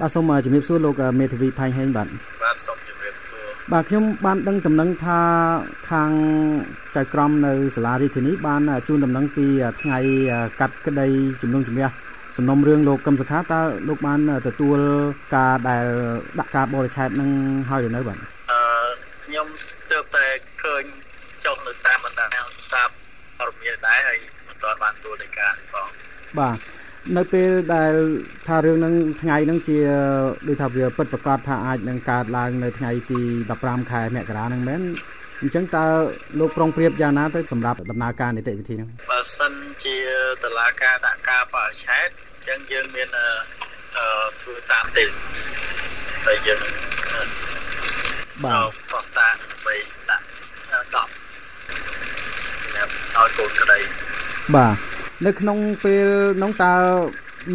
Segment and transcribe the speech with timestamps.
[0.00, 2.08] បាទសូមជំរាបសួរលោកមេធាវីផៃហេងបាទ
[2.42, 5.20] បាទសូមជំរាបសួរបាទខ្ញុំបានដឹងដំណឹងថា
[5.90, 6.10] ខាង
[6.96, 9.46] ចៅក្រមនៅសាលារាជធានីបានជូនដំណឹងពី
[9.80, 9.98] ថ្ងៃ
[10.60, 11.06] កាត់ក្តី
[11.42, 11.88] ជំនុំជម្រះ
[12.36, 14.78] សំណុំរឿងលោកកឹមសុខាតើលោកបានទទួល
[15.36, 15.86] ការដែល
[16.38, 17.30] ដាក់ការបរិច្ឆេទនឹង
[17.70, 18.18] ហើយឬនៅបាទ
[18.50, 18.60] អឺ
[19.24, 19.46] ខ្ញុំ
[19.90, 20.24] ទើបតែ
[20.62, 20.82] ឃើញ
[21.44, 22.28] ចុះនៅតាមបណ្ដាញ
[22.74, 22.90] តាម
[23.38, 24.18] ព័ត៌មានដែរហើយ
[24.48, 25.86] មិនទាន់បានទទួលនៃការផង
[26.38, 26.77] បាទ
[27.16, 27.94] នៅពេលដែល
[28.48, 29.78] ថារឿងនឹងថ្ងៃហ្នឹងជា
[30.48, 33.20] ដូចថាវាពិតប្រកបថាអាចនឹងកើតឡើងនៅថ្ងៃទី
[33.56, 34.82] 15ខែមករាហ្នឹងមែន
[35.42, 35.86] អញ្ចឹងតើ
[36.38, 39.96] លោកប្រុងប្រៀបយ៉ាងណាទៅសម្រាប់ដំណើរការនីតិវិធីហ្នឹងបើសិនជា
[40.42, 44.06] តឡាការដាក់ការបរិច្ឆេទអញ្ចឹងយើងមានអឺ
[44.40, 45.04] ធ្វើតាមទេ
[46.26, 46.60] ហើយយើង
[48.44, 49.74] បាទបោះតាដើម្បី
[50.10, 50.38] ដាក់10
[53.16, 53.78] ឲ្យកូនក្តី
[54.56, 54.87] បាទ
[55.26, 56.08] នៅក្នុងពេល
[56.42, 56.74] នោះតើ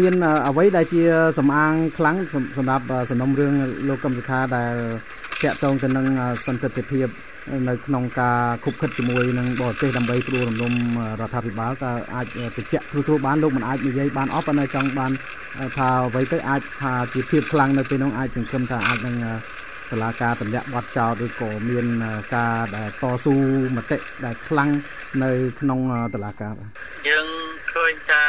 [0.00, 0.14] មាន
[0.48, 1.02] អ្វីដែលជា
[1.38, 2.16] សំអាងខ្លាំង
[2.58, 3.52] សម្រាប់សំណុំរឿង
[3.88, 4.74] លោកកឹមសុខាដែល
[5.42, 6.06] តាក់ទងទៅនឹង
[6.46, 7.08] សន្តិភាព
[7.68, 10.72] នៅក្នុងការខុបខិតជាមួយនឹងបរទេសដើម្បីព្រួរំលំ
[11.20, 15.12] រដ្ឋាភិបាលតើអាចបញ្ជាក់ទូទៅបានលោកមិនអាចនិយាយបានអស់ប៉ុន្តែចង់បាន
[15.76, 19.16] ថាអ្វីទៅអាចថាជាភាពខ្លាំងនៅពេលនោះអាចសង្ឃឹមថាអាចនឹង
[19.90, 21.86] តឡាការទម្លាក់ប័ណ្ណចោលឬក៏មាន
[22.34, 23.34] ការដែលតស៊ូ
[23.76, 24.70] មតិដែលខ្លាំង
[25.22, 25.78] នៅក្នុង
[26.14, 26.70] តឡាការបាទ
[27.08, 27.47] យើងឃើ
[27.94, 28.24] ញថា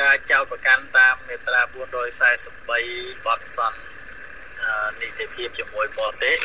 [0.00, 4.70] ការចោទប្រកាន់តាមមាត្រា443បទសន្និ
[5.00, 6.38] នីតិភាពជាមួយបរទេស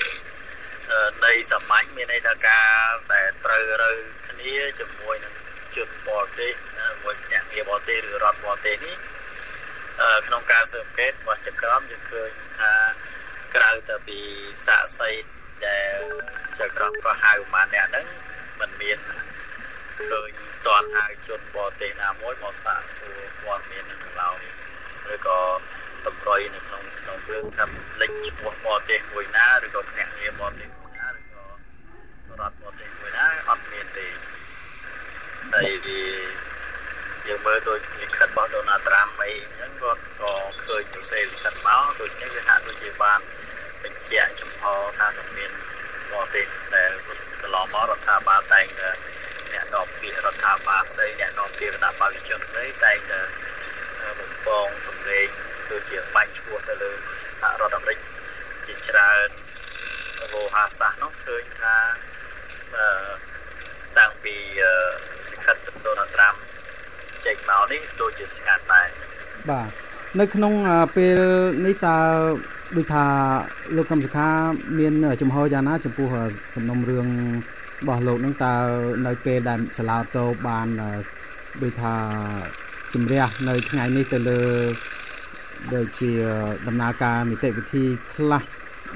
[1.25, 2.67] នៃសម្ាញ់មានន័យថាការ
[3.14, 3.94] ដែលត្រូវរើ
[4.28, 5.34] គ្នាជាមួយនឹង
[5.75, 6.53] ជនបរទេស
[7.03, 8.97] មួយអ្នកងារបរទេសឬរដ្ឋបរទេសនេះ
[10.28, 12.73] ក្នុងការស៊ើបអង្កេតរបស់ចក្រមយើងឃើញថា
[13.56, 14.19] ក្រៅទៅពី
[14.66, 15.12] សាកសី
[15.67, 16.00] ដែល
[16.59, 18.08] ចក្រមក៏ហៅប្រហែលអ្នកហ្នឹង
[18.59, 19.00] มันមាន
[20.09, 20.31] ឃើញ
[20.67, 24.44] តន់ហៅជនបរទេសណាមួយមកសាកសួរព័ត៌មាននឹងឡើយ
[25.14, 25.40] ឬក៏
[26.08, 27.66] តម្រុយនៅក្នុងស្នងរឿងថា
[28.02, 31.44] លេចឈ្មោះបរទេសមួយណាឬក៏ភ្នាក់ងារបរទេសមួយណាឬក៏
[32.40, 34.08] រដ្ឋបរទេសមួយណាអត់មានទេ
[35.53, 35.72] ហើយ
[37.28, 40.34] យើងមើលដូចលិខិតរបស់ដូណាល់ត្រាំអីអញ្ចឹងគាត់ក៏
[40.66, 43.19] ឃើញទៅសេលិខិតមកដូចនេះវាហាក់ដូចជាបាន
[43.84, 44.63] បញ្ជាក់ចំហ
[44.97, 45.52] ថានឹងមាន
[46.12, 46.91] បរទេសដែល
[47.41, 48.90] កន្លងមករដ្ឋាភិបាលតែងតែ
[49.53, 53.22] អ្នកនាំពាក្យរដ្ឋាភិបាលក្តីអ្នកនាំពាក្យគណៈបព្វជិជនក្តីតែងតែ
[54.19, 55.28] បំពងសម្លេង
[55.72, 56.91] ដូចជាបាញ់ឈ្មោះទៅលើ
[57.23, 57.97] សហរដ្ឋអាមេរិក
[58.66, 59.29] ជាច្រើន
[60.34, 61.75] វោហាសាសនោះឃើញថា
[62.75, 62.85] អឺ
[63.97, 64.35] តាំងពី
[65.31, 66.35] លិខិតដូណាល់ត្រាំ
[67.25, 68.88] ចេញមកនេះដូចជាស្ងាត់ដែរ
[69.50, 69.68] បាទ
[70.19, 70.53] នៅក្នុង
[70.95, 71.19] ពេល
[71.66, 71.97] នេះតើ
[72.78, 73.06] ដូចថា
[73.75, 74.29] លោកកឹមសុខា
[74.79, 76.07] មានចំហយ៉ាងណាចំពោះ
[76.56, 77.07] សំណុំរឿង
[77.81, 78.56] របស់លោកនឹងតើ
[79.08, 80.68] នៅពេលដែលសាឡាតូបាន
[81.64, 81.96] ដូចថា
[82.94, 84.42] ជំរះនៅថ្ងៃនេះទៅលើ
[85.75, 86.12] ដូចជា
[86.68, 87.84] ដំណើរការនីតិវិធី
[88.14, 88.44] ខ្លះ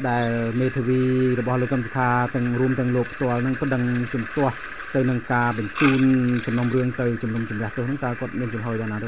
[0.10, 0.28] ដែល
[0.60, 1.02] មេធាវី
[1.40, 4.56] របស់លោកកឹមសុខាទាំងរួមទាំងលោកផ្ទាល់នឹងប្តឹងជំទាស់
[4.96, 6.02] ទៅនឹងការបញ្ជូន
[6.46, 9.08] សំណុំរឿងទៅជំនុំជម្រះទោសហ្នឹងតើគាត់មានចំហយ៉ាងណាទៅ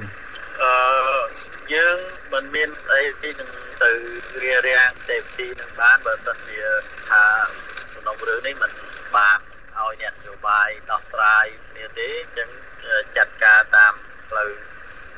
[0.62, 0.74] អឺ
[1.74, 1.98] យើង
[2.34, 3.50] មិនមានស្អីទីនឹង
[3.84, 3.92] ទៅ
[4.44, 6.60] រៀបរៀងទេវិធីនឹងបានបើសិនជា
[7.10, 7.24] ថា
[7.94, 8.72] សំណុំរឿងនេះមិន
[9.16, 9.38] បាន
[9.82, 12.50] ឲ្យអ្នកនយោបាយដោះស្រាយគ្នាទេអញ្ចឹង
[13.16, 13.94] ចាត់ការតាម
[14.30, 14.50] ផ្លូវ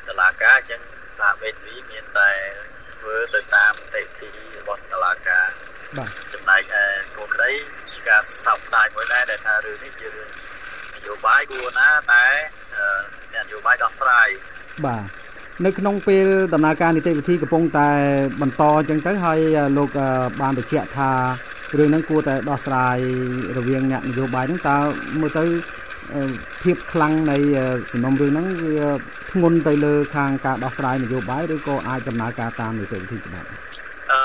[0.07, 0.81] ចលាការអញ្ចឹង
[1.19, 2.31] សហមេធាវីមានតែ
[2.95, 5.47] ធ្វើទៅតាមទេវិធីរបស់ចលាការ
[5.97, 6.83] បាទចំណែកឯ
[7.15, 7.51] គោលក្តី
[7.91, 10.29] ជាការសោកស្ដាយមួយដែរដែលថារឿងនេះជារឿង
[10.95, 12.25] នយោបាយគួរណាតែ
[13.33, 14.27] អ្នកនយោបាយដោះស្រាយ
[14.85, 15.03] បាទ
[15.65, 17.89] នៅក្នុងពេលដំណើរការនីតិវិធីកំពុងតែ
[18.41, 19.39] បន្តអញ្ចឹងទៅហើយ
[19.77, 19.89] លោក
[20.41, 21.11] បានបញ្ជាក់ថា
[21.77, 22.97] រឿងហ្នឹងគួរតែដោះស្រាយ
[23.57, 24.77] រវាងអ្នកនយោបាយហ្នឹងតើ
[25.19, 25.43] មើលទៅ
[26.63, 27.37] ភាពខ្លាំងនៃ
[27.91, 28.87] សំណុំរឿងហ្នឹងវា
[29.31, 33.47] ធ្ងន់ទៅលើខាងការដោះស្រាយនយោបាយឬក៏អាចដំណើរការតាមនីតិវិធីច្បាប់
[34.11, 34.23] អឺ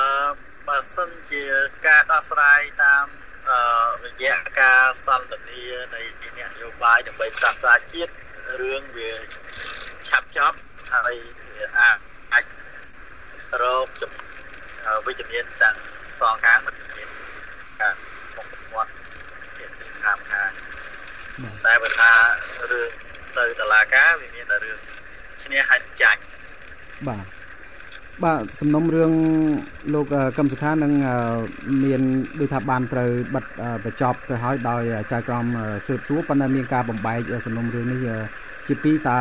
[0.68, 1.42] បើសិនជា
[1.86, 3.06] ការដោះស្រាយតាម
[4.04, 5.62] រយៈការសន្ទនា
[5.94, 8.12] នៃអ្នកនយោបាយដើម្បីផ្សះផ្សាជាតិ
[8.60, 9.10] រឿងវា
[10.08, 10.56] ឆាប់ចប់
[10.92, 11.14] ហើយ
[11.54, 12.44] វាអាច
[13.62, 13.88] រក
[15.06, 15.76] វិជ្ជមានទាំង
[16.18, 17.08] សងខាងវិជ្ជមាន
[17.80, 17.94] ការ
[18.36, 18.90] មុខមាត់
[19.58, 20.50] ជាទី ខាងខាង
[21.66, 22.10] តែបើថា
[22.72, 22.90] រឿង
[23.36, 24.78] ទៅតឡាការវាមានតែរឿង
[25.42, 26.20] ឈ្នះហើយចាញ់
[27.08, 27.24] បាទ
[28.24, 29.12] បាទសំណុំរឿង
[29.94, 30.06] លោក
[30.38, 30.92] កឹមសុខានឹង
[31.84, 32.00] មាន
[32.40, 33.44] ដូចថាបានត្រូវបិទ
[33.84, 35.44] បញ្ចប់ទៅហើយដោយចៅក្រម
[35.86, 38.06] ស៊ើបសួរប៉ុន្តែមានការបំបែកសំណុំរឿងនេះ
[38.68, 39.18] ជាពីរតើ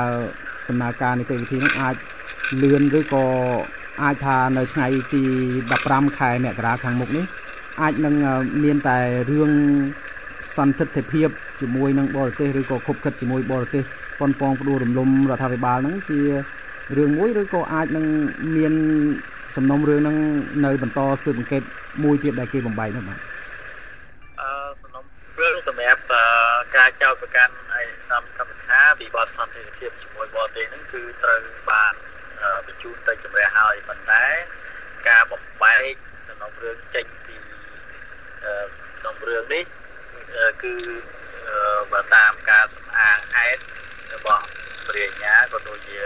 [0.69, 1.95] ដំណើរការនីតិវិធីនឹងអាច
[2.63, 3.25] លឿនឬក៏
[4.01, 5.23] អាចថានៅថ្ងៃទី
[5.71, 7.25] 15ខែមករាខាងមុខនេះ
[7.81, 8.15] អាចនឹង
[8.63, 8.99] មានតែ
[9.31, 9.51] រឿង
[10.57, 11.29] សន្តិភាព
[11.61, 13.83] ជាមួយនឹងបរទេសឬក៏ខុបខិតជាមួយបរទេស
[14.19, 16.19] ប៉ុនប៉ងផ្ដួលរំលំរដ្ឋាភិបាលហ្នឹងជា
[16.97, 18.05] រឿងមួយឬក៏អាចនឹង
[18.55, 18.73] មាន
[19.55, 20.17] សំណុំរឿងហ្នឹង
[20.65, 21.61] នៅបន្តស៊ើបអង្កេត
[22.03, 23.19] មួយទៀតដែលគេបំបែកនោះបាទ
[24.41, 24.49] អឺ
[24.81, 25.03] សំណុំ
[25.41, 26.01] រឿងសម្រាប់
[26.75, 31.39] ការចោទប្រកាន់ឯតាមកម្មការវិបត្តិសន្តិភាពជាមួយបរទេសហ្នឹងគឺត្រូវ
[31.71, 31.93] បាន
[32.67, 34.25] បញ្ជូនទៅជំរះហើយប៉ុន្តែ
[35.09, 35.93] ការបំបែក
[36.27, 37.35] សំណុំរឿងចេញពី
[38.93, 39.63] សំណុំរឿងនេះ
[40.61, 40.73] គឺ
[41.91, 43.61] បើតាមការសំអាងហេតុ
[44.13, 44.43] របស់
[44.87, 45.99] ព្រះញ្ញាក៏ដូចជា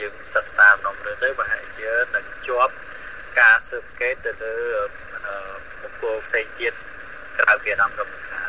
[0.00, 2.72] យើងសិក្សាសំណុំរឿងទៅប្រហែលជានឹងជាប់
[3.40, 4.54] ការស៊ើបអង្កេតទៅលើ
[5.82, 6.72] បុគ្គលផ្សេងទៀត
[7.38, 8.48] ក្រៅពីអាដាមកម្មការ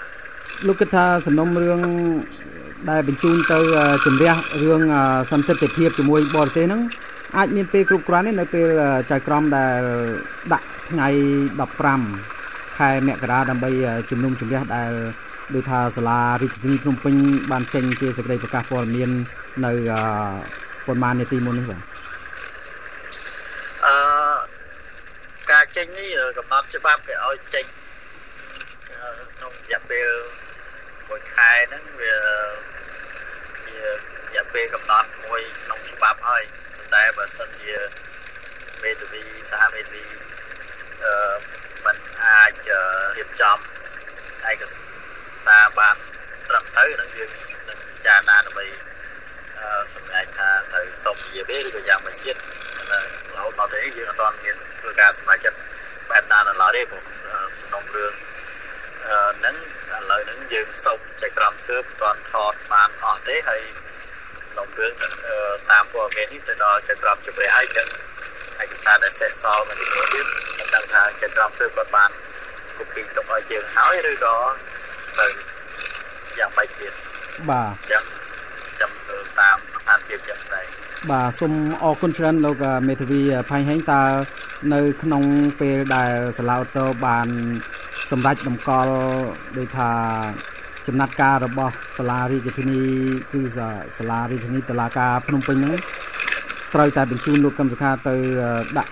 [0.67, 1.81] លោកគិតថាសំណុំរឿង
[2.89, 3.57] ដែលបញ្ជូនទៅ
[4.05, 4.33] ជំរះ
[4.63, 4.81] រឿង
[5.31, 6.81] សន្តិភាពជាមួយបរទេសហ្នឹង
[7.37, 8.67] អាចមានពេលគ្រប់គ្រាន់ទេនៅពេល
[9.11, 9.81] ចៅក្រមដែល
[10.53, 11.07] ដាក់ថ្ងៃ
[11.59, 12.44] 15
[12.77, 13.69] ខែមករាដើម្បី
[14.09, 14.91] ជំនុំជម្រះដែល
[15.53, 17.15] ដោយថាសាលារាជធានីភ្នំពេញ
[17.51, 19.09] បានចេញជាសេចក្តីប្រកាសព័ត៌មាន
[19.65, 19.71] នៅ
[20.85, 21.81] ប៉ុន្មាននាទីមុននេះបាទ
[23.85, 23.95] អឺ
[25.51, 27.65] ការចេញនេះកំណត់ច្បាប់គេឲ្យចេញ
[29.35, 30.07] ក្នុងរយៈពេល
[31.09, 32.15] មួយខែហ្នឹងវា
[33.65, 36.43] ជារយៈពេលកំណត់មួយក្នុងច្បាប់ហើយ
[36.93, 37.75] តែបើសិនជា
[38.83, 40.03] មេធាវីសហមេធាវី
[41.03, 41.54] អឺมันអាច
[43.15, 43.57] រៀបចំ
[44.49, 45.95] ឯកសារបាន
[46.49, 47.29] ត្រឹមត្រូវនឹងយើង
[47.69, 48.65] នឹងពិចារណាដើម្បី
[49.93, 52.35] សម្រេចថាត្រូវសុំជាវាឬក៏យ៉ាងម៉េចទៀត
[53.35, 55.57] រហូតដល់ទៅយើងអត់ទាន់មានធ្វើការសម្រេចចិត្ត
[56.09, 57.03] បែបណានៅឡើយទេព្រោះ
[57.59, 58.13] សំណុំរឿង
[59.39, 59.55] ហ្នឹង
[59.93, 63.61] ឥឡូវហ្នឹងយើងសុំចែកក្រមស៊ើបមិនទាន់ថតបានអស់ទេហើយ
[64.51, 64.93] ក្នុងរឿង
[65.71, 67.87] តាមព័ត៌មាននេះទៅដល់ចែកក្រមជម្រះហើយចឹង
[68.63, 72.09] ឯកសារដែលសេះសល់មកទីនោះទៀតខ្ញុំដឹងថាចែកក្រមស៊ើបគាត់បាន
[72.77, 74.35] គូពីទុកឲ្យយើងហើយឬក៏
[75.19, 75.27] ទៅ
[76.39, 76.93] យ៉ាងម៉េចទៀត
[77.49, 78.03] បាទចឹង
[78.79, 80.65] ចាំទៅតាមស្ថានភាពជាក់ស្ដែង
[81.11, 82.55] បាទសូមអរគុណច្រើនលោក
[82.87, 84.03] មេធាវីផៃហេងតើ
[84.73, 85.23] នៅ ក្នុង
[85.59, 87.27] ពេលដែលសាឡាវតូបាន
[88.11, 88.95] សម្រេចតម្កល់
[89.57, 89.91] ដូចថា
[90.87, 92.81] ចំណាត់ការរបស់សាលារាជធានី
[93.33, 93.41] គឺ
[93.97, 95.75] សាលារាជធានីតឡាការភ្នំពេញហ្នឹង
[96.73, 98.15] ត្រូវតែបញ្ជូនលោកកឹមសុខាទៅ
[98.77, 98.91] ដាក់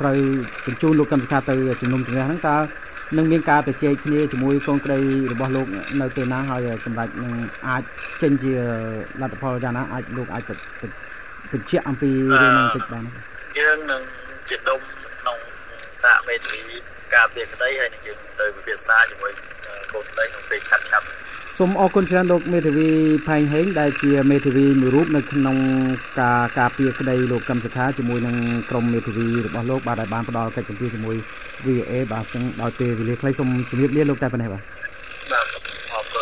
[0.00, 0.16] ត្រូវ
[0.66, 2.56] បញ្ជូនលោកកឹមសុខាទៅជំនុំជម្រះហ្នឹងតើ
[3.16, 4.98] នឹងមានការទៅជែកគ្នាជាមួយកូនក្តី
[5.32, 5.66] របស់លោក
[6.00, 7.32] នៅពេលណាហើយសម្រាប់នឹង
[7.68, 7.82] អាច
[8.22, 8.54] ចេញជា
[9.20, 10.42] លទ្ធផលយ៉ាងណាអាចលោកអាច
[11.52, 12.10] បញ្ជាក់អំពី
[12.42, 13.04] រឿងនេះបន្តិចបាន
[13.58, 14.02] យើងនឹង
[14.48, 14.80] ជាដុំ
[15.18, 15.38] ក្នុង
[16.02, 16.76] សហមេធាវី
[17.14, 19.32] ការពារក្តីហើយនឹងយើងទៅពិភាក្សាជាមួយ
[19.92, 21.06] កូនក្តីក្នុងពេលឆាប់ឆាប់
[21.58, 22.88] សូមអរគុណច្រើនលោកមេធាវី
[23.28, 25.56] ផែងហេងដែលជាមេធាវីមួយរូបនៅក្នុង
[26.20, 28.36] ការការពារក្តីលោកកឹមសុខាជាមួយនឹង
[28.70, 31.16] ក្រុមមេធាវីរបស់លោកបាទដែលបានផ្ដល់កិច្ចសម្ភារជាមួយ
[31.66, 34.62] VA បាទចឹងដោយពេលវេលាខ្លីសូមជម្រាបលាលោកតែប៉ុណ្ណេះបាទ
[35.32, 35.46] បាទ
[35.92, 36.20] អរគុ